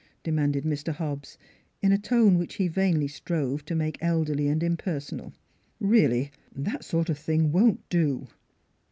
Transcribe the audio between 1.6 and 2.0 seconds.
in a